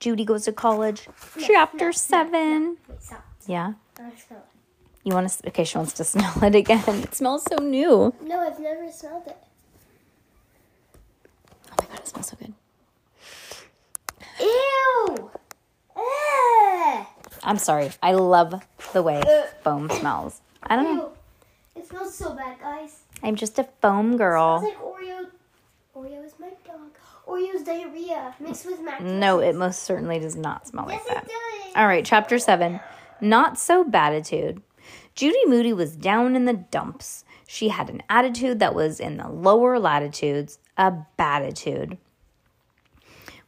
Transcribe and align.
Judy 0.00 0.24
goes 0.24 0.44
to 0.44 0.52
college. 0.52 1.08
Chapter 1.40 1.92
7. 1.92 2.76
Wait, 2.88 3.02
stop. 3.02 3.24
Yeah. 3.46 3.72
You 5.02 5.14
want 5.14 5.28
to? 5.28 5.48
Okay, 5.48 5.64
she 5.64 5.76
wants 5.78 5.92
to 5.94 6.04
smell 6.12 6.44
it 6.44 6.54
again. 6.54 6.82
It 6.86 7.14
smells 7.14 7.44
so 7.48 7.56
new. 7.56 8.14
No, 8.22 8.40
I've 8.40 8.60
never 8.60 8.90
smelled 8.92 9.26
it. 9.26 9.36
Oh 11.72 11.74
my 11.82 11.86
god, 11.88 11.98
it 12.00 12.06
smells 12.08 12.28
so 12.28 12.36
good. 12.36 12.54
Ew! 14.40 15.30
I'm 17.42 17.58
sorry. 17.58 17.90
I 18.02 18.12
love 18.12 18.62
the 18.92 19.02
way 19.02 19.22
foam 19.62 19.88
smells. 19.90 20.40
I 20.62 20.76
don't 20.76 20.96
know. 20.96 21.12
It 21.74 21.86
smells 21.86 22.14
so 22.14 22.34
bad, 22.34 22.60
guys. 22.60 23.00
I'm 23.22 23.36
just 23.36 23.58
a 23.58 23.64
foam 23.80 24.16
girl. 24.16 24.62
like 24.62 24.78
Oreo. 24.78 25.26
Oreo 25.96 26.24
is 26.24 26.34
my 26.38 26.50
dog. 26.66 26.90
Oreo's 27.28 27.62
diarrhea 27.62 28.34
mixed 28.40 28.64
with 28.66 28.80
mac. 28.80 29.00
No, 29.00 29.40
it 29.40 29.54
most 29.54 29.82
certainly 29.82 30.18
does 30.18 30.34
not 30.34 30.66
smell 30.66 30.86
like 30.86 31.04
that. 31.06 31.24
it 31.24 31.28
does. 31.28 31.72
All 31.76 31.86
right, 31.86 32.04
chapter 32.04 32.38
seven. 32.38 32.80
Not 33.20 33.58
so 33.58 33.84
batitude. 33.84 34.62
Judy 35.14 35.44
Moody 35.46 35.72
was 35.72 35.96
down 35.96 36.36
in 36.36 36.44
the 36.44 36.54
dumps. 36.54 37.24
She 37.46 37.68
had 37.68 37.90
an 37.90 38.02
attitude 38.08 38.60
that 38.60 38.74
was 38.74 39.00
in 39.00 39.16
the 39.16 39.28
lower 39.28 39.78
latitudes, 39.78 40.58
a 40.76 40.92
batitude. 41.16 41.98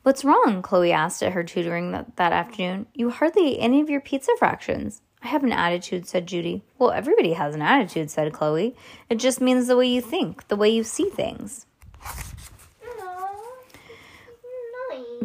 What's 0.02 0.24
wrong? 0.24 0.62
Chloe 0.62 0.92
asked 0.92 1.22
at 1.22 1.32
her 1.32 1.44
tutoring 1.44 1.92
that, 1.92 2.16
that 2.16 2.32
afternoon. 2.32 2.86
You 2.94 3.10
hardly 3.10 3.54
ate 3.54 3.60
any 3.60 3.80
of 3.80 3.90
your 3.90 4.00
pizza 4.00 4.32
fractions. 4.38 5.02
I 5.22 5.28
have 5.28 5.44
an 5.44 5.52
attitude, 5.52 6.06
said 6.08 6.26
Judy. 6.26 6.64
Well, 6.78 6.90
everybody 6.90 7.34
has 7.34 7.54
an 7.54 7.62
attitude, 7.62 8.10
said 8.10 8.32
Chloe. 8.32 8.74
It 9.10 9.16
just 9.16 9.40
means 9.40 9.66
the 9.66 9.76
way 9.76 9.86
you 9.86 10.00
think, 10.00 10.48
the 10.48 10.56
way 10.56 10.70
you 10.70 10.82
see 10.82 11.10
things. 11.10 11.66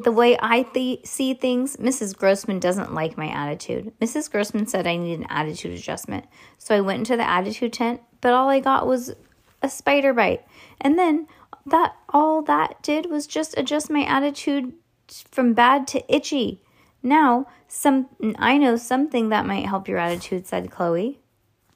The 0.05 0.11
way 0.11 0.37
I 0.39 0.61
th- 0.61 1.03
see 1.03 1.33
things, 1.33 1.77
Mrs. 1.77 2.15
Grossman 2.15 2.59
doesn't 2.59 2.93
like 2.93 3.17
my 3.17 3.27
attitude. 3.27 3.91
Mrs. 3.99 4.29
Grossman 4.29 4.67
said 4.67 4.85
I 4.85 4.97
need 4.97 5.17
an 5.17 5.25
attitude 5.29 5.73
adjustment. 5.73 6.25
So 6.59 6.75
I 6.75 6.81
went 6.81 6.99
into 6.99 7.17
the 7.17 7.27
attitude 7.27 7.73
tent, 7.73 8.01
but 8.21 8.31
all 8.31 8.47
I 8.47 8.59
got 8.59 8.85
was 8.85 9.15
a 9.63 9.67
spider 9.67 10.13
bite. 10.13 10.45
And 10.79 10.99
then 10.99 11.27
that 11.65 11.95
all 12.09 12.43
that 12.43 12.83
did 12.83 13.09
was 13.09 13.25
just 13.25 13.57
adjust 13.57 13.89
my 13.89 14.03
attitude 14.03 14.73
from 15.07 15.55
bad 15.55 15.87
to 15.87 16.15
itchy. 16.15 16.61
Now, 17.01 17.47
some 17.67 18.07
I 18.37 18.59
know 18.59 18.75
something 18.75 19.29
that 19.29 19.47
might 19.47 19.65
help 19.65 19.87
your 19.87 19.97
attitude, 19.97 20.45
said 20.45 20.69
Chloe. 20.69 21.19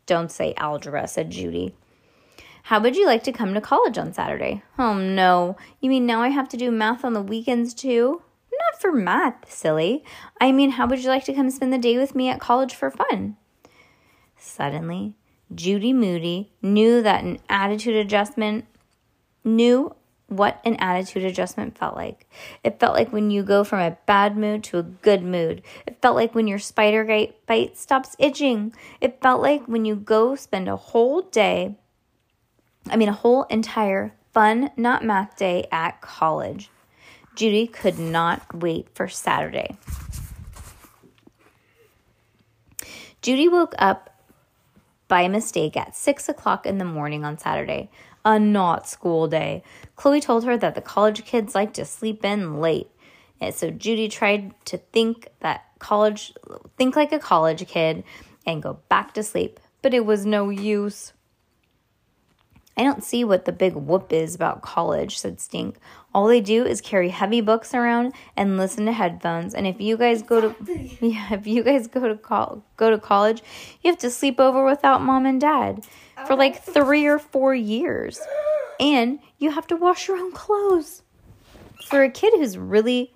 Don't 0.05 0.31
say 0.31 0.53
algebra, 0.55 1.07
said 1.07 1.31
Judy. 1.31 1.73
How 2.63 2.79
would 2.79 2.95
you 2.95 3.05
like 3.05 3.23
to 3.23 3.31
come 3.31 3.53
to 3.53 3.61
college 3.61 3.97
on 3.97 4.13
Saturday? 4.13 4.63
Oh 4.77 4.93
no. 4.95 5.57
You 5.79 5.89
mean 5.89 6.05
now 6.05 6.21
I 6.21 6.29
have 6.29 6.49
to 6.49 6.57
do 6.57 6.71
math 6.71 7.03
on 7.03 7.13
the 7.13 7.21
weekends 7.21 7.73
too? 7.73 8.21
Not 8.51 8.81
for 8.81 8.91
math, 8.91 9.51
silly. 9.51 10.03
I 10.39 10.51
mean, 10.51 10.71
how 10.71 10.87
would 10.87 11.03
you 11.03 11.09
like 11.09 11.23
to 11.25 11.33
come 11.33 11.49
spend 11.49 11.71
the 11.71 11.77
day 11.77 11.97
with 11.97 12.15
me 12.15 12.29
at 12.29 12.39
college 12.39 12.75
for 12.75 12.91
fun? 12.91 13.37
Suddenly, 14.37 15.15
Judy 15.53 15.93
Moody 15.93 16.51
knew 16.61 17.01
that 17.01 17.23
an 17.23 17.39
attitude 17.49 17.95
adjustment 17.95 18.65
knew 19.43 19.95
what 20.27 20.61
an 20.63 20.75
attitude 20.75 21.23
adjustment 21.23 21.77
felt 21.77 21.95
like. 21.95 22.27
It 22.63 22.79
felt 22.79 22.93
like 22.93 23.11
when 23.11 23.31
you 23.31 23.43
go 23.43 23.63
from 23.63 23.79
a 23.79 23.97
bad 24.05 24.37
mood 24.37 24.63
to 24.65 24.77
a 24.77 24.83
good 24.83 25.23
mood. 25.23 25.63
It 25.87 26.01
felt 26.01 26.15
like 26.15 26.35
when 26.35 26.47
your 26.47 26.59
spider 26.59 27.03
bite 27.47 27.77
stops 27.77 28.15
itching. 28.19 28.73
It 29.01 29.21
felt 29.21 29.41
like 29.41 29.65
when 29.67 29.85
you 29.85 29.95
go 29.95 30.35
spend 30.35 30.69
a 30.69 30.75
whole 30.75 31.23
day 31.23 31.77
I 32.91 32.95
mean, 32.95 33.09
a 33.09 33.13
whole 33.13 33.43
entire 33.43 34.13
fun, 34.33 34.71
not 34.77 35.03
math 35.03 35.37
day 35.37 35.67
at 35.71 36.01
college. 36.01 36.69
Judy 37.35 37.67
could 37.67 37.99
not 37.99 38.55
wait 38.55 38.87
for 38.93 39.07
Saturday. 39.07 39.77
Judy 43.21 43.47
woke 43.47 43.75
up 43.77 44.09
by 45.07 45.27
mistake 45.27 45.75
at 45.75 45.95
six 45.95 46.29
o'clock 46.29 46.65
in 46.65 46.77
the 46.77 46.85
morning 46.85 47.25
on 47.25 47.37
Saturday, 47.37 47.89
a 48.23 48.39
not 48.39 48.87
school 48.87 49.27
day. 49.27 49.63
Chloe 49.95 50.21
told 50.21 50.45
her 50.45 50.57
that 50.57 50.75
the 50.75 50.81
college 50.81 51.25
kids 51.25 51.55
like 51.55 51.73
to 51.73 51.85
sleep 51.85 52.23
in 52.23 52.59
late. 52.61 52.89
And 53.41 53.53
so 53.53 53.71
Judy 53.71 54.07
tried 54.07 54.53
to 54.65 54.77
think 54.77 55.29
that 55.39 55.65
college, 55.79 56.33
think 56.77 56.95
like 56.95 57.11
a 57.11 57.19
college 57.19 57.67
kid 57.67 58.03
and 58.45 58.63
go 58.63 58.79
back 58.89 59.13
to 59.13 59.23
sleep, 59.23 59.59
but 59.81 59.93
it 59.93 60.05
was 60.05 60.25
no 60.25 60.49
use. 60.49 61.13
I 62.77 62.83
don't 62.83 63.03
see 63.03 63.23
what 63.23 63.45
the 63.45 63.51
big 63.51 63.73
whoop 63.73 64.13
is 64.13 64.35
about 64.35 64.61
college, 64.61 65.19
said 65.19 65.41
Stink. 65.41 65.77
All 66.13 66.27
they 66.27 66.39
do 66.39 66.65
is 66.65 66.79
carry 66.79 67.09
heavy 67.09 67.41
books 67.41 67.73
around 67.73 68.13
and 68.37 68.57
listen 68.57 68.85
to 68.85 68.93
headphones. 68.93 69.53
And 69.53 69.67
if 69.67 69.81
you 69.81 69.97
guys 69.97 70.21
go 70.21 70.41
to 70.41 70.55
yeah, 71.01 71.33
if 71.33 71.45
you 71.45 71.63
guys 71.63 71.87
go 71.87 72.07
to 72.07 72.15
col- 72.15 72.63
go 72.77 72.89
to 72.89 72.97
college, 72.97 73.43
you 73.81 73.91
have 73.91 73.99
to 73.99 74.09
sleep 74.09 74.39
over 74.39 74.63
without 74.65 75.01
mom 75.01 75.25
and 75.25 75.41
dad 75.41 75.85
for 76.25 76.35
like 76.35 76.63
3 76.63 77.05
or 77.05 77.19
4 77.19 77.53
years. 77.53 78.19
And 78.79 79.19
you 79.37 79.51
have 79.51 79.67
to 79.67 79.75
wash 79.75 80.07
your 80.07 80.17
own 80.17 80.31
clothes. 80.31 81.03
For 81.83 82.03
a 82.03 82.09
kid 82.09 82.33
who's 82.35 82.57
really 82.57 83.13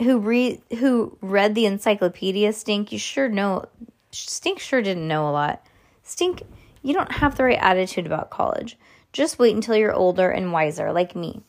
who 0.00 0.18
read 0.18 0.60
who 0.78 1.16
read 1.20 1.54
the 1.54 1.66
encyclopedia, 1.66 2.52
Stink, 2.52 2.92
you 2.92 2.98
sure 2.98 3.28
know 3.28 3.66
Stink 4.10 4.58
sure 4.58 4.82
didn't 4.82 5.06
know 5.06 5.28
a 5.28 5.32
lot. 5.32 5.64
Stink, 6.02 6.42
you 6.82 6.94
don't 6.94 7.12
have 7.12 7.36
the 7.36 7.44
right 7.44 7.58
attitude 7.60 8.06
about 8.06 8.30
college. 8.30 8.78
Just 9.12 9.38
wait 9.38 9.54
until 9.54 9.76
you're 9.76 9.94
older 9.94 10.30
and 10.30 10.52
wiser, 10.52 10.92
like 10.92 11.16
me. 11.16 11.42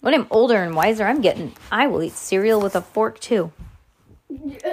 When 0.00 0.14
I'm 0.14 0.26
older 0.30 0.62
and 0.62 0.74
wiser, 0.74 1.04
I'm 1.04 1.20
getting, 1.20 1.54
I 1.72 1.86
will 1.86 2.02
eat 2.02 2.12
cereal 2.12 2.60
with 2.60 2.76
a 2.76 2.82
fork 2.82 3.20
too. 3.20 3.52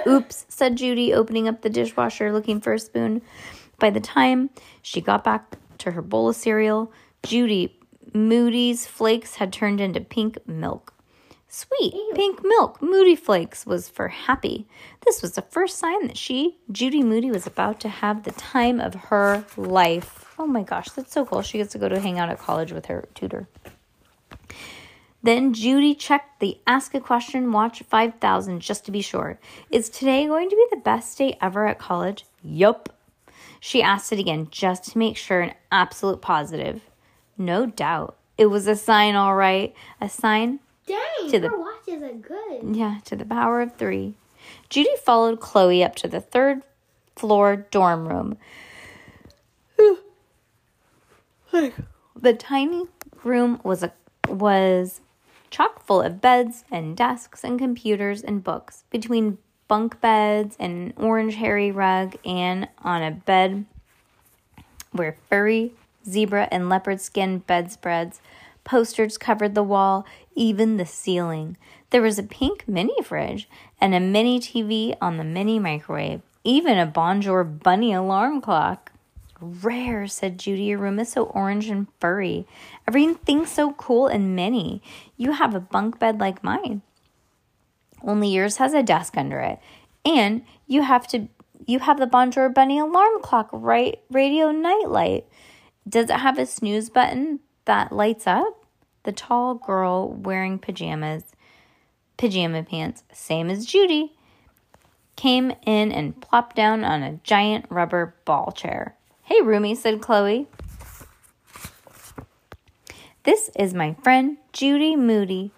Oops, 0.06 0.46
said 0.48 0.76
Judy, 0.76 1.14
opening 1.14 1.48
up 1.48 1.62
the 1.62 1.70
dishwasher 1.70 2.32
looking 2.32 2.60
for 2.60 2.74
a 2.74 2.78
spoon. 2.78 3.22
By 3.78 3.90
the 3.90 4.00
time 4.00 4.50
she 4.82 5.00
got 5.00 5.24
back 5.24 5.56
to 5.78 5.92
her 5.92 6.02
bowl 6.02 6.28
of 6.28 6.36
cereal, 6.36 6.92
Judy 7.22 7.78
Moody's 8.12 8.86
flakes 8.86 9.36
had 9.36 9.52
turned 9.52 9.80
into 9.80 10.00
pink 10.00 10.36
milk. 10.46 10.94
Sweet 11.54 11.92
pink 12.14 12.40
milk, 12.42 12.80
Moody 12.80 13.14
Flakes 13.14 13.66
was 13.66 13.86
for 13.86 14.08
happy. 14.08 14.66
This 15.04 15.20
was 15.20 15.32
the 15.32 15.42
first 15.42 15.78
sign 15.78 16.06
that 16.06 16.16
she, 16.16 16.56
Judy 16.72 17.02
Moody, 17.02 17.30
was 17.30 17.46
about 17.46 17.78
to 17.80 17.90
have 17.90 18.22
the 18.22 18.30
time 18.32 18.80
of 18.80 18.94
her 18.94 19.44
life. 19.58 20.34
Oh 20.38 20.46
my 20.46 20.62
gosh, 20.62 20.88
that's 20.88 21.12
so 21.12 21.26
cool. 21.26 21.42
She 21.42 21.58
gets 21.58 21.72
to 21.72 21.78
go 21.78 21.90
to 21.90 22.00
hang 22.00 22.18
out 22.18 22.30
at 22.30 22.38
college 22.38 22.72
with 22.72 22.86
her 22.86 23.06
tutor. 23.14 23.48
Then 25.22 25.52
Judy 25.52 25.94
checked 25.94 26.40
the 26.40 26.58
Ask 26.66 26.94
a 26.94 27.00
Question 27.00 27.52
Watch 27.52 27.82
5000 27.82 28.60
just 28.60 28.86
to 28.86 28.90
be 28.90 29.02
sure. 29.02 29.38
Is 29.70 29.90
today 29.90 30.26
going 30.26 30.48
to 30.48 30.56
be 30.56 30.66
the 30.70 30.82
best 30.82 31.18
day 31.18 31.36
ever 31.42 31.66
at 31.66 31.78
college? 31.78 32.24
Yup. 32.42 32.88
She 33.60 33.82
asked 33.82 34.10
it 34.10 34.18
again 34.18 34.48
just 34.50 34.92
to 34.92 34.98
make 34.98 35.18
sure 35.18 35.42
an 35.42 35.52
absolute 35.70 36.22
positive. 36.22 36.80
No 37.36 37.66
doubt. 37.66 38.16
It 38.38 38.46
was 38.46 38.66
a 38.66 38.74
sign, 38.74 39.16
all 39.16 39.34
right. 39.34 39.74
A 40.00 40.08
sign 40.08 40.60
Dang, 40.92 41.30
To 41.30 41.40
the- 41.40 41.48
her 41.48 41.58
watches 41.58 42.02
are 42.02 42.12
good. 42.12 42.76
yeah, 42.76 42.98
to 43.04 43.16
the 43.16 43.24
power 43.24 43.60
of 43.62 43.74
three. 43.76 44.14
Judy 44.68 44.94
followed 45.02 45.40
Chloe 45.40 45.82
up 45.82 45.94
to 45.96 46.08
the 46.08 46.20
third 46.20 46.62
floor 47.16 47.56
dorm 47.70 48.06
room. 48.08 48.36
the 51.50 52.32
tiny 52.34 52.86
room 53.24 53.60
was 53.62 53.82
a 53.82 53.92
was 54.28 55.00
chock 55.50 55.84
full 55.84 56.00
of 56.00 56.20
beds 56.20 56.64
and 56.70 56.96
desks 56.96 57.44
and 57.44 57.58
computers 57.58 58.22
and 58.22 58.42
books. 58.42 58.84
Between 58.90 59.38
bunk 59.68 60.00
beds 60.00 60.56
and 60.58 60.92
an 60.96 61.04
orange 61.04 61.34
hairy 61.36 61.70
rug 61.70 62.16
and 62.24 62.68
on 62.78 63.02
a 63.02 63.10
bed 63.10 63.64
where 64.92 65.16
furry, 65.28 65.72
zebra, 66.06 66.48
and 66.50 66.68
leopard 66.68 67.00
skin 67.00 67.38
bedspreads. 67.38 68.20
Posters 68.64 69.18
covered 69.18 69.54
the 69.54 69.62
wall, 69.62 70.06
even 70.34 70.76
the 70.76 70.86
ceiling. 70.86 71.56
There 71.90 72.02
was 72.02 72.18
a 72.18 72.22
pink 72.22 72.66
mini 72.68 72.94
fridge 73.02 73.48
and 73.80 73.94
a 73.94 74.00
mini 74.00 74.40
TV 74.40 74.96
on 75.00 75.16
the 75.16 75.24
mini 75.24 75.58
microwave, 75.58 76.22
even 76.44 76.78
a 76.78 76.86
Bonjour 76.86 77.44
bunny 77.44 77.92
alarm 77.92 78.40
clock. 78.40 78.92
Rare, 79.40 80.06
said 80.06 80.38
Judy. 80.38 80.64
Your 80.64 80.78
room 80.78 81.00
is 81.00 81.10
so 81.10 81.24
orange 81.24 81.68
and 81.68 81.88
furry. 81.98 82.46
Everything's 82.86 83.50
so 83.50 83.72
cool 83.72 84.06
and 84.06 84.36
mini. 84.36 84.80
You 85.16 85.32
have 85.32 85.54
a 85.54 85.60
bunk 85.60 85.98
bed 85.98 86.20
like 86.20 86.44
mine. 86.44 86.82
Only 88.04 88.28
yours 88.28 88.58
has 88.58 88.72
a 88.72 88.82
desk 88.82 89.16
under 89.16 89.40
it. 89.40 89.58
And 90.04 90.42
you 90.66 90.82
have 90.82 91.06
to 91.08 91.28
you 91.66 91.80
have 91.80 91.98
the 91.98 92.06
Bonjour 92.06 92.48
Bunny 92.48 92.78
alarm 92.78 93.20
clock 93.22 93.48
right 93.52 94.00
radio 94.10 94.50
nightlight. 94.50 95.26
Does 95.88 96.10
it 96.10 96.20
have 96.20 96.38
a 96.38 96.46
snooze 96.46 96.90
button 96.90 97.40
that 97.64 97.92
lights 97.92 98.26
up? 98.26 98.64
The 99.04 99.12
tall 99.12 99.54
girl 99.54 100.12
wearing 100.12 100.58
pajamas, 100.58 101.24
pajama 102.16 102.62
pants, 102.62 103.02
same 103.12 103.50
as 103.50 103.66
Judy, 103.66 104.12
came 105.16 105.52
in 105.66 105.92
and 105.92 106.20
plopped 106.20 106.56
down 106.56 106.84
on 106.84 107.02
a 107.02 107.20
giant 107.24 107.66
rubber 107.68 108.14
ball 108.24 108.52
chair. 108.52 108.96
Hey, 109.22 109.40
Roomie, 109.40 109.76
said 109.76 110.00
Chloe. 110.00 110.46
This 113.24 113.50
is 113.56 113.72
my 113.72 113.94
friend 114.02 114.38
Judy 114.52 114.96
Moody. 114.96 115.52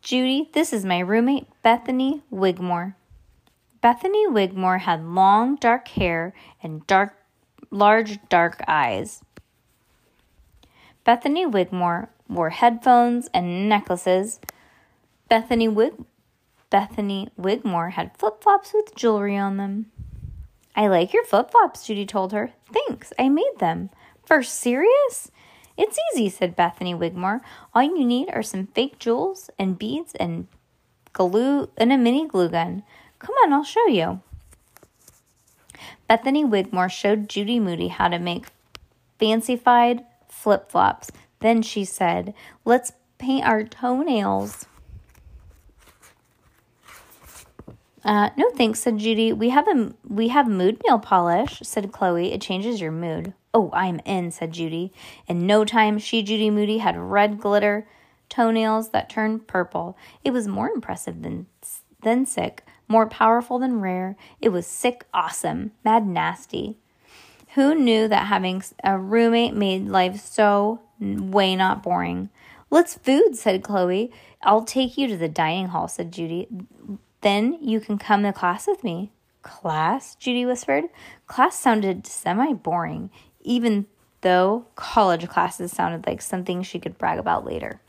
Judy, 0.00 0.48
this 0.54 0.72
is 0.72 0.84
my 0.84 1.00
roommate 1.00 1.46
Bethany 1.62 2.22
Wigmore. 2.30 2.94
Bethany 3.82 4.26
Wigmore 4.26 4.78
had 4.78 5.04
long 5.04 5.56
dark 5.56 5.88
hair 5.88 6.32
and 6.62 6.86
dark 6.86 7.16
large 7.70 8.18
dark 8.28 8.62
eyes. 8.66 9.22
Bethany 11.06 11.46
Wigmore 11.46 12.08
wore 12.28 12.50
headphones 12.50 13.30
and 13.32 13.68
necklaces. 13.68 14.40
Bethany 15.28 15.68
Wig 15.68 15.94
Bethany 16.68 17.28
Wigmore 17.38 17.90
had 17.90 18.18
flip-flops 18.18 18.72
with 18.74 18.96
jewelry 18.96 19.36
on 19.36 19.56
them. 19.56 19.86
I 20.74 20.88
like 20.88 21.12
your 21.12 21.24
flip-flops, 21.24 21.86
Judy 21.86 22.06
told 22.06 22.32
her. 22.32 22.50
Thanks, 22.72 23.12
I 23.16 23.28
made 23.28 23.58
them. 23.60 23.90
For 24.24 24.42
serious? 24.42 25.30
It's 25.76 25.96
easy, 26.12 26.28
said 26.28 26.56
Bethany 26.56 26.92
Wigmore. 26.92 27.40
All 27.72 27.84
you 27.84 28.04
need 28.04 28.28
are 28.32 28.42
some 28.42 28.66
fake 28.66 28.98
jewels 28.98 29.48
and 29.60 29.78
beads 29.78 30.12
and 30.16 30.48
glue 31.12 31.70
and 31.76 31.92
a 31.92 31.96
mini 31.96 32.26
glue 32.26 32.48
gun. 32.48 32.82
Come 33.20 33.36
on, 33.44 33.52
I'll 33.52 33.62
show 33.62 33.86
you. 33.86 34.22
Bethany 36.08 36.44
Wigmore 36.44 36.90
showed 36.90 37.28
Judy 37.28 37.60
Moody 37.60 37.88
how 37.88 38.08
to 38.08 38.18
make 38.18 38.46
fancified 39.20 40.04
flip 40.46 40.70
flops. 40.70 41.10
Then 41.40 41.60
she 41.60 41.84
said, 41.84 42.32
Let's 42.64 42.92
paint 43.18 43.44
our 43.44 43.64
toenails. 43.64 44.66
Uh, 48.04 48.30
no 48.36 48.48
thanks, 48.50 48.78
said 48.78 48.98
Judy. 48.98 49.32
We 49.32 49.48
have 49.48 49.66
a 49.66 49.92
we 50.08 50.28
have 50.28 50.46
mood 50.46 50.80
nail 50.86 51.00
polish, 51.00 51.58
said 51.64 51.90
Chloe. 51.90 52.32
It 52.32 52.40
changes 52.40 52.80
your 52.80 52.92
mood. 52.92 53.34
Oh, 53.52 53.70
I'm 53.72 53.98
in, 54.04 54.30
said 54.30 54.52
Judy. 54.52 54.92
In 55.26 55.48
no 55.48 55.64
time, 55.64 55.98
she, 55.98 56.22
Judy 56.22 56.48
Moody, 56.48 56.78
had 56.78 56.96
red 56.96 57.40
glitter 57.40 57.88
toenails 58.28 58.90
that 58.90 59.10
turned 59.10 59.48
purple. 59.48 59.98
It 60.22 60.30
was 60.30 60.46
more 60.46 60.68
impressive 60.68 61.22
than, 61.22 61.46
than 62.02 62.24
sick, 62.24 62.62
more 62.86 63.08
powerful 63.08 63.58
than 63.58 63.80
rare. 63.80 64.14
It 64.40 64.50
was 64.50 64.64
sick 64.64 65.06
awesome, 65.12 65.72
mad 65.84 66.06
nasty. 66.06 66.78
Who 67.56 67.74
knew 67.74 68.06
that 68.08 68.26
having 68.26 68.62
a 68.84 68.98
roommate 68.98 69.54
made 69.54 69.88
life 69.88 70.20
so 70.20 70.82
way 71.00 71.56
not 71.56 71.82
boring? 71.82 72.28
Let's 72.70 72.94
food, 72.98 73.34
said 73.34 73.62
Chloe. 73.62 74.12
I'll 74.42 74.64
take 74.64 74.98
you 74.98 75.08
to 75.08 75.16
the 75.16 75.28
dining 75.28 75.68
hall, 75.68 75.88
said 75.88 76.12
Judy. 76.12 76.48
Then 77.22 77.58
you 77.62 77.80
can 77.80 77.96
come 77.96 78.22
to 78.24 78.32
class 78.34 78.66
with 78.66 78.84
me. 78.84 79.10
Class? 79.42 80.16
Judy 80.16 80.44
whispered. 80.44 80.84
Class 81.26 81.58
sounded 81.58 82.06
semi 82.06 82.52
boring 82.52 83.10
even 83.46 83.86
though 84.20 84.66
college 84.74 85.26
classes 85.28 85.72
sounded 85.72 86.06
like 86.06 86.20
something 86.20 86.62
she 86.62 86.78
could 86.78 86.98
brag 86.98 87.18
about 87.18 87.46
later. 87.46 87.80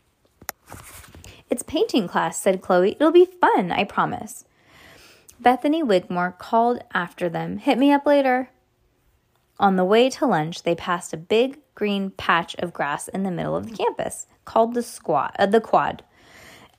It's 1.49 1.63
painting 1.63 2.07
class, 2.07 2.39
said 2.39 2.61
Chloe. 2.61 2.91
It'll 2.91 3.11
be 3.11 3.25
fun, 3.25 3.71
I 3.71 3.83
promise. 3.83 4.45
Bethany 5.41 5.83
Wigmore 5.83 6.37
called 6.37 6.83
after 6.93 7.27
them. 7.27 7.57
Hit 7.57 7.77
me 7.77 7.91
up 7.91 8.05
later. 8.05 8.49
On 9.59 9.75
the 9.75 9.86
way 9.86 10.09
to 10.12 10.25
lunch, 10.25 10.63
they 10.63 10.75
passed 10.75 11.13
a 11.13 11.18
big 11.18 11.59
green 11.74 12.12
patch 12.12 12.56
of 12.59 12.74
grass 12.74 13.07
in 13.07 13.24
the 13.24 13.31
middle 13.31 13.56
of 13.56 13.69
the 13.69 13.75
campus, 13.75 14.27
called 14.45 14.74
the 14.74 14.83
squad, 14.83 15.31
uh, 15.39 15.48
the 15.48 15.62
quad. 15.62 16.04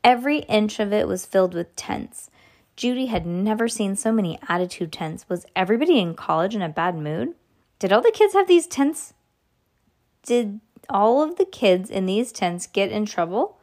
Every 0.05 0.39
inch 0.41 0.79
of 0.79 0.93
it 0.93 1.09
was 1.09 1.27
filled 1.27 1.55
with 1.55 1.75
tents. 1.75 2.31
Judy 2.77 3.07
had 3.07 3.27
never 3.27 3.67
seen 3.67 3.97
so 3.97 4.13
many 4.13 4.39
attitude 4.49 4.93
tents. 4.93 5.29
Was 5.29 5.45
everybody 5.57 5.99
in 5.99 6.15
college 6.15 6.55
in 6.55 6.63
a 6.63 6.69
bad 6.69 6.97
mood? 6.97 7.35
Did 7.81 7.93
all 7.93 8.01
the 8.01 8.13
kids 8.13 8.35
have 8.35 8.47
these 8.47 8.69
tents? 8.69 9.15
Did 10.23 10.61
all 10.89 11.23
of 11.23 11.37
the 11.37 11.45
kids 11.45 11.91
in 11.91 12.07
these 12.07 12.31
tents 12.31 12.69
get 12.69 12.93
in 12.93 13.07
trouble 13.07 13.59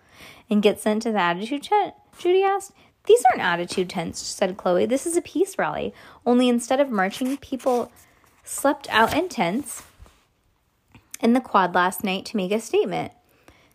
and 0.49 0.61
get 0.61 0.81
sent 0.81 1.03
to 1.03 1.13
the 1.13 1.21
attitude 1.21 1.63
tent? 1.63 1.93
Judy 2.19 2.43
asked. 2.43 2.73
These 3.05 3.23
aren't 3.29 3.43
attitude 3.43 3.89
tents, 3.89 4.19
said 4.19 4.57
Chloe. 4.57 4.85
This 4.85 5.05
is 5.05 5.15
a 5.15 5.21
peace 5.21 5.57
rally. 5.57 5.93
Only 6.25 6.49
instead 6.49 6.79
of 6.79 6.89
marching, 6.89 7.37
people 7.37 7.91
slept 8.45 8.87
out 8.89 9.13
in 9.13 9.27
tents 9.27 9.83
in 11.19 11.33
the 11.33 11.41
quad 11.41 11.75
last 11.75 12.03
night 12.03 12.25
to 12.25 12.37
make 12.37 12.51
a 12.51 12.61
statement, 12.61 13.11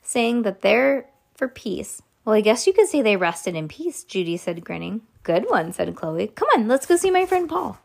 saying 0.02 0.42
that 0.42 0.62
they're 0.62 1.06
for 1.34 1.48
peace. 1.48 2.00
Well, 2.24 2.34
I 2.36 2.40
guess 2.40 2.66
you 2.66 2.72
could 2.72 2.88
say 2.88 3.02
they 3.02 3.16
rested 3.16 3.54
in 3.54 3.68
peace, 3.68 4.04
Judy 4.04 4.36
said, 4.36 4.64
grinning. 4.64 5.02
Good 5.22 5.50
one, 5.50 5.72
said 5.72 5.94
Chloe. 5.96 6.28
Come 6.28 6.48
on, 6.54 6.68
let's 6.68 6.86
go 6.86 6.96
see 6.96 7.10
my 7.10 7.26
friend 7.26 7.48
Paul. 7.48 7.78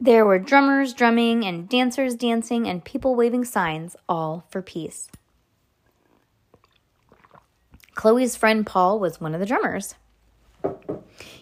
There 0.00 0.24
were 0.24 0.38
drummers 0.38 0.94
drumming 0.94 1.44
and 1.44 1.68
dancers 1.68 2.14
dancing 2.14 2.68
and 2.68 2.84
people 2.84 3.14
waving 3.14 3.44
signs, 3.44 3.96
all 4.08 4.46
for 4.48 4.62
peace. 4.62 5.08
Chloe's 7.94 8.36
friend 8.36 8.64
Paul 8.64 9.00
was 9.00 9.20
one 9.20 9.34
of 9.34 9.40
the 9.40 9.46
drummers. 9.46 9.96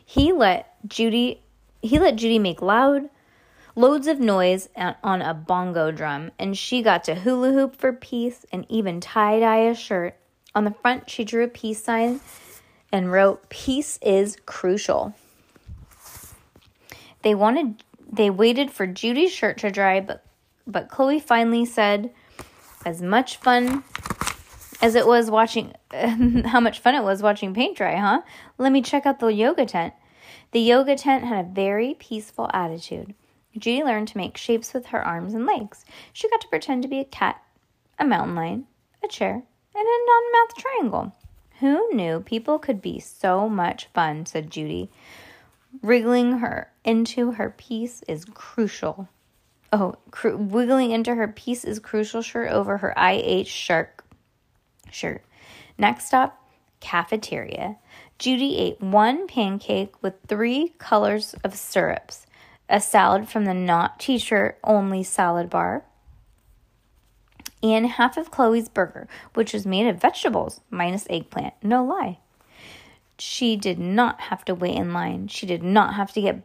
He 0.05 0.33
let 0.33 0.75
Judy 0.88 1.43
he 1.83 1.99
let 1.99 2.17
Judy 2.17 2.38
make 2.38 2.62
loud 2.62 3.11
loads 3.76 4.06
of 4.06 4.19
noise 4.19 4.69
on 4.75 5.23
a 5.23 5.34
bongo 5.34 5.93
drum 5.93 6.32
and 6.38 6.56
she 6.56 6.82
got 6.82 7.05
to 7.05 7.14
hula 7.14 7.52
hoop 7.52 7.76
for 7.76 7.93
peace 7.93 8.46
and 8.50 8.67
even 8.69 9.00
tie-dye 9.00 9.58
a 9.58 9.75
shirt. 9.75 10.17
On 10.55 10.64
the 10.64 10.75
front 10.82 11.08
she 11.11 11.23
drew 11.23 11.44
a 11.44 11.49
peace 11.49 11.84
sign 11.84 12.20
and 12.90 13.12
wrote 13.12 13.49
peace 13.50 13.99
is 14.00 14.38
crucial. 14.46 15.14
They 17.23 17.34
wanted 17.34 17.84
they 18.11 18.31
waited 18.31 18.70
for 18.70 18.87
Judy's 18.87 19.32
shirt 19.32 19.58
to 19.58 19.70
dry, 19.70 20.00
but 20.00 20.25
but 20.67 20.88
Chloe 20.88 21.20
finally 21.20 21.64
said, 21.64 22.12
"As 22.84 23.02
much 23.02 23.37
fun 23.37 23.84
as 24.81 24.94
it 24.94 25.06
was 25.06 25.31
watching, 25.31 25.75
how 25.92 26.61
much 26.61 26.78
fun 26.78 26.95
it 26.95 27.02
was 27.02 27.23
watching 27.23 27.52
paint 27.52 27.76
dry, 27.76 27.97
huh? 27.97 28.23
Let 28.59 28.73
me 28.73 28.80
check 28.80 29.06
out 29.06 29.18
the 29.18 29.26
yoga 29.26 29.66
tent." 29.66 29.92
The 30.52 30.61
yoga 30.61 30.97
tent 30.97 31.25
had 31.25 31.45
a 31.45 31.49
very 31.49 31.95
peaceful 31.95 32.49
attitude. 32.54 33.14
Judy 33.58 33.82
learned 33.82 34.08
to 34.08 34.18
make 34.18 34.36
shapes 34.36 34.75
with 34.75 34.86
her 34.86 35.04
arms 35.04 35.34
and 35.34 35.46
legs. 35.46 35.84
She 36.12 36.28
got 36.28 36.40
to 36.42 36.48
pretend 36.48 36.82
to 36.82 36.88
be 36.88 37.00
a 37.00 37.04
cat, 37.04 37.42
a 37.98 38.04
mountain 38.04 38.34
lion, 38.34 38.66
a 39.02 39.08
chair, 39.08 39.32
and 39.32 39.44
a 39.75 40.06
non-mouth 40.06 40.56
triangle. 40.56 41.14
Who 41.60 41.94
knew 41.94 42.20
people 42.20 42.58
could 42.58 42.82
be 42.82 43.00
so 43.00 43.48
much 43.48 43.86
fun? 43.94 44.26
said 44.26 44.50
Judy. 44.50 44.90
Wriggling 45.82 46.38
her 46.38 46.70
into 46.84 47.32
her 47.32 47.50
piece 47.50 48.02
is 48.08 48.25
crucial. 48.26 49.08
Oh, 49.72 49.94
cr- 50.10 50.36
wiggling 50.36 50.90
into 50.90 51.14
her 51.14 51.28
piece 51.28 51.64
is 51.64 51.78
crucial 51.78 52.22
shirt 52.22 52.50
over 52.50 52.78
her 52.78 52.94
IH 52.96 53.44
shark 53.44 54.04
shirt. 54.90 55.25
Next 55.78 56.06
stop, 56.06 56.42
cafeteria. 56.80 57.76
Judy 58.18 58.56
ate 58.58 58.80
one 58.80 59.26
pancake 59.26 60.02
with 60.02 60.14
three 60.26 60.75
colors 60.78 61.34
of 61.44 61.54
syrups, 61.54 62.25
a 62.68 62.80
salad 62.80 63.28
from 63.28 63.44
the 63.44 63.54
not 63.54 64.00
teacher 64.00 64.56
only 64.64 65.02
salad 65.02 65.49
bar, 65.50 65.85
and 67.62 67.87
half 67.87 68.16
of 68.16 68.30
Chloe's 68.30 68.68
burger, 68.68 69.08
which 69.35 69.52
was 69.52 69.66
made 69.66 69.87
of 69.87 70.00
vegetables 70.00 70.61
minus 70.70 71.06
eggplant. 71.08 71.54
No 71.62 71.85
lie. 71.85 72.18
She 73.18 73.56
did 73.56 73.78
not 73.78 74.20
have 74.23 74.44
to 74.44 74.54
wait 74.54 74.76
in 74.76 74.92
line. 74.92 75.28
She 75.28 75.46
did 75.46 75.62
not 75.62 75.94
have 75.94 76.12
to 76.12 76.20
get 76.20 76.42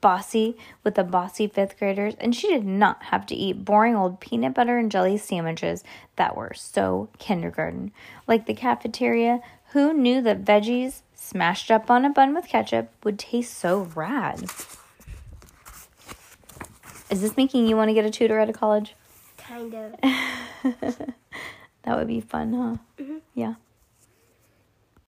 bossy 0.00 0.56
with 0.84 0.94
the 0.94 1.02
bossy 1.02 1.46
fifth 1.46 1.78
graders, 1.78 2.14
and 2.20 2.36
she 2.36 2.48
did 2.48 2.64
not 2.64 3.04
have 3.04 3.26
to 3.26 3.34
eat 3.34 3.64
boring 3.64 3.96
old 3.96 4.20
peanut 4.20 4.54
butter 4.54 4.78
and 4.78 4.92
jelly 4.92 5.16
sandwiches 5.16 5.82
that 6.16 6.36
were 6.36 6.52
so 6.54 7.08
kindergarten. 7.18 7.90
Like 8.28 8.46
the 8.46 8.54
cafeteria, 8.54 9.40
who 9.72 9.92
knew 9.92 10.20
that 10.22 10.44
veggies 10.44 11.00
smashed 11.14 11.70
up 11.70 11.90
on 11.90 12.04
a 12.04 12.10
bun 12.10 12.34
with 12.34 12.48
ketchup 12.48 12.92
would 13.02 13.18
taste 13.18 13.56
so 13.56 13.90
rad? 13.94 14.44
Is 17.14 17.20
this 17.20 17.36
making 17.36 17.68
you 17.68 17.76
want 17.76 17.90
to 17.90 17.94
get 17.94 18.04
a 18.04 18.10
tutor 18.10 18.40
out 18.40 18.48
of 18.48 18.56
college? 18.56 18.96
Kind 19.36 19.72
of. 19.72 19.92
that 21.84 21.96
would 21.96 22.08
be 22.08 22.20
fun, 22.20 22.52
huh? 22.52 22.76
Mm-hmm. 23.00 23.18
Yeah. 23.36 23.54